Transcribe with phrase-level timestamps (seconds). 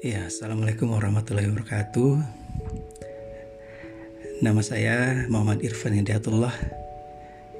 [0.00, 2.24] Ya, Assalamualaikum warahmatullahi wabarakatuh.
[4.40, 6.56] Nama saya Muhammad Irfan Hidayatullah.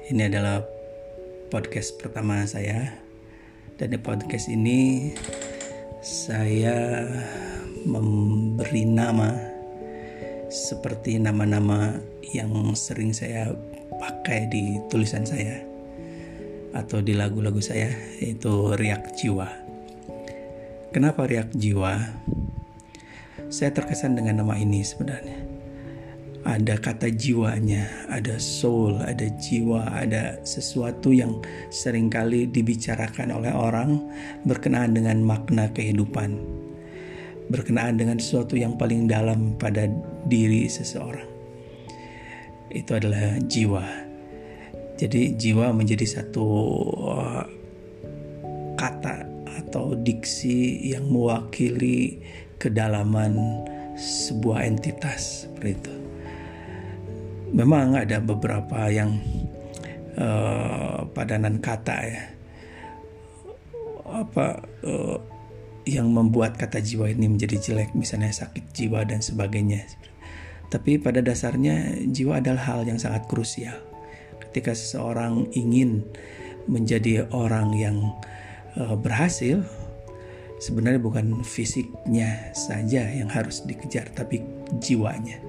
[0.09, 0.65] Ini adalah
[1.53, 2.97] podcast pertama saya.
[3.77, 5.13] Dan di podcast ini
[6.01, 7.05] saya
[7.85, 9.37] memberi nama
[10.49, 11.93] seperti nama-nama
[12.25, 13.53] yang sering saya
[14.01, 15.61] pakai di tulisan saya
[16.73, 19.60] atau di lagu-lagu saya yaitu riak jiwa.
[20.91, 22.03] Kenapa riak jiwa?
[23.47, 25.39] Saya terkesan dengan nama ini sebenarnya.
[26.43, 31.39] Ada kata jiwanya, ada soul, ada jiwa, ada sesuatu yang
[31.71, 34.03] sering kali dibicarakan oleh orang
[34.43, 36.35] berkenaan dengan makna kehidupan.
[37.47, 39.87] Berkenaan dengan sesuatu yang paling dalam pada
[40.27, 41.31] diri seseorang.
[42.67, 43.87] Itu adalah jiwa.
[44.99, 46.47] Jadi jiwa menjadi satu
[47.15, 47.47] uh,
[48.75, 49.30] kata
[49.61, 52.21] atau diksi yang mewakili
[52.57, 53.61] kedalaman
[53.97, 55.95] sebuah entitas seperti itu.
[57.51, 59.19] Memang ada beberapa yang
[60.15, 62.23] uh, padanan kata ya,
[64.07, 65.19] apa uh,
[65.83, 69.83] yang membuat kata jiwa ini menjadi jelek, misalnya sakit jiwa dan sebagainya.
[70.71, 73.75] Tapi pada dasarnya jiwa adalah hal yang sangat krusial.
[74.39, 76.07] Ketika seseorang ingin
[76.69, 78.15] menjadi orang yang
[78.77, 79.63] uh, berhasil
[80.61, 84.45] sebenarnya bukan fisiknya saja yang harus dikejar tapi
[84.77, 85.41] jiwanya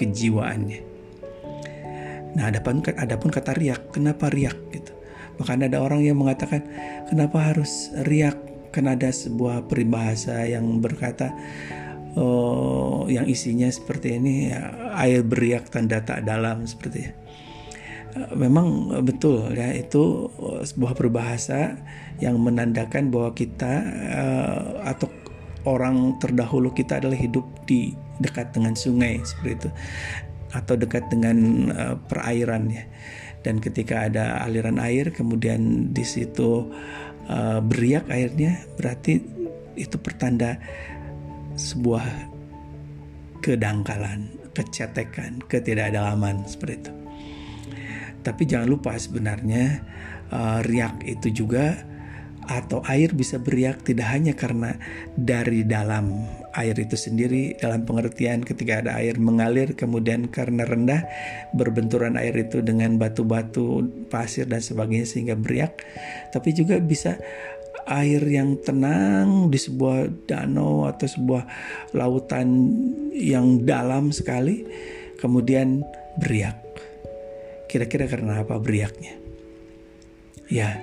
[0.00, 0.80] kejiwaannya.
[2.36, 4.92] Nah adapun adapun kata riak kenapa riak gitu?
[5.36, 6.64] Bahkan ada orang yang mengatakan
[7.08, 8.36] kenapa harus riak?
[8.72, 11.32] Karena ada sebuah peribahasa yang berkata
[12.12, 14.52] oh, yang isinya seperti ini
[15.00, 17.16] air beriak tanda tak dalam seperti itu
[18.32, 20.30] memang betul ya itu
[20.64, 21.76] sebuah peribahasa
[22.20, 25.08] yang menandakan bahwa kita uh, atau
[25.68, 29.70] orang terdahulu kita adalah hidup di dekat dengan sungai seperti itu
[30.56, 31.36] atau dekat dengan
[31.72, 32.84] uh, perairan ya.
[33.44, 36.72] Dan ketika ada aliran air kemudian di situ
[37.30, 39.22] uh, beriak airnya berarti
[39.76, 40.58] itu pertanda
[41.54, 42.32] sebuah
[43.44, 47.05] kedangkalan kecetekan ketidakdalaman seperti itu
[48.26, 49.86] tapi jangan lupa sebenarnya
[50.34, 51.78] uh, riak itu juga
[52.46, 54.78] atau air bisa beriak tidak hanya karena
[55.18, 61.02] dari dalam air itu sendiri dalam pengertian ketika ada air mengalir kemudian karena rendah
[61.58, 65.82] berbenturan air itu dengan batu-batu pasir dan sebagainya sehingga beriak.
[66.30, 67.18] Tapi juga bisa
[67.90, 71.44] air yang tenang di sebuah danau atau sebuah
[71.98, 72.72] lautan
[73.14, 74.66] yang dalam sekali
[75.18, 75.82] kemudian
[76.18, 76.58] beriak
[77.66, 79.18] Kira-kira karena apa beriaknya?
[80.46, 80.78] Ya,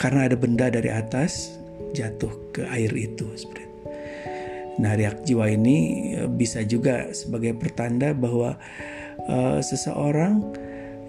[0.00, 1.60] karena ada benda dari atas
[1.92, 3.28] jatuh ke air itu.
[4.74, 8.58] Nah, riak jiwa ini eh, bisa juga sebagai pertanda bahwa
[9.30, 10.42] uh, seseorang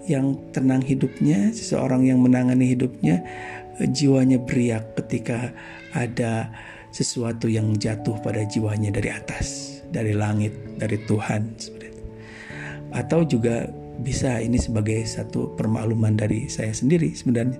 [0.06, 3.26] yang tenang hidupnya, seseorang yang menangani hidupnya,
[3.82, 5.50] uh, jiwanya beriak ketika
[5.98, 6.46] ada
[6.94, 11.50] sesuatu yang jatuh pada jiwanya dari atas, dari langit, dari Tuhan.
[12.94, 13.66] Atau juga
[14.00, 17.58] bisa ini sebagai satu permakluman dari saya sendiri sebenarnya.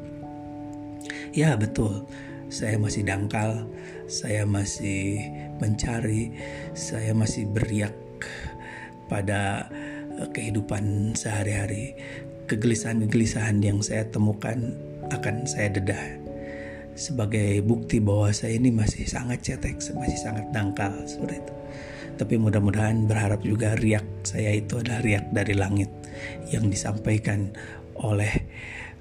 [1.37, 2.05] Ya betul,
[2.49, 3.69] saya masih dangkal,
[4.09, 5.21] saya masih
[5.61, 6.33] mencari,
[6.73, 7.93] saya masih beriak
[9.11, 9.69] pada
[10.17, 11.97] eh, kehidupan sehari-hari.
[12.47, 14.71] Kegelisahan-kegelisahan yang saya temukan
[15.11, 16.23] akan saya dedah
[16.97, 21.55] sebagai bukti bahwa saya ini masih sangat cetek, masih sangat dangkal seperti itu.
[22.17, 25.91] Tapi mudah-mudahan berharap juga riak saya itu adalah riak dari langit
[26.53, 27.53] yang disampaikan
[27.97, 28.33] oleh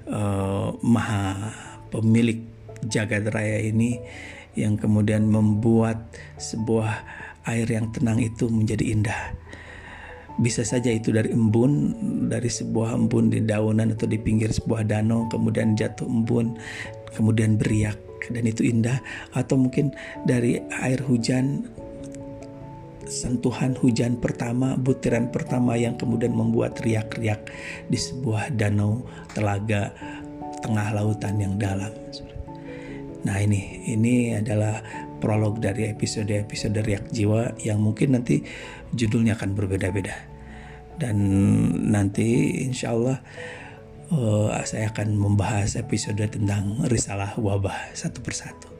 [0.08, 1.52] uh, Maha
[1.86, 2.42] Pemilik
[2.84, 4.02] jagat raya ini
[4.58, 6.10] yang kemudian membuat
[6.40, 7.04] sebuah
[7.46, 9.20] air yang tenang itu menjadi indah.
[10.36, 11.96] Bisa saja itu dari embun,
[12.28, 16.60] dari sebuah embun di daunan atau di pinggir sebuah danau, kemudian jatuh embun,
[17.16, 17.96] kemudian beriak
[18.28, 19.00] dan itu indah,
[19.32, 19.96] atau mungkin
[20.28, 21.64] dari air hujan
[23.06, 27.50] sentuhan hujan pertama, butiran pertama yang kemudian membuat riak-riak
[27.86, 29.94] di sebuah danau telaga
[30.60, 31.90] tengah lautan yang dalam.
[33.26, 34.82] Nah ini ini adalah
[35.18, 38.44] prolog dari episode-episode riak jiwa yang mungkin nanti
[38.94, 40.14] judulnya akan berbeda-beda
[40.96, 41.16] dan
[41.90, 43.18] nanti insya Allah
[44.12, 48.75] uh, saya akan membahas episode tentang risalah wabah satu persatu.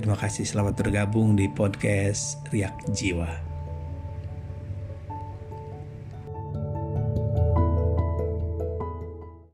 [0.00, 3.49] Terima kasih selamat bergabung di podcast Riak Jiwa.